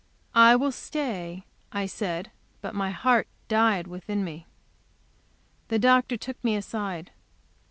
"I 0.33 0.55
will 0.55 0.71
stay," 0.71 1.43
I 1.71 1.85
said. 1.85 2.31
But 2.59 2.73
my 2.73 2.89
heart 2.89 3.27
died 3.47 3.85
within 3.85 4.23
me. 4.23 4.47
The 5.67 5.77
doctor 5.77 6.17
took 6.17 6.43
me 6.43 6.55
aside. 6.55 7.11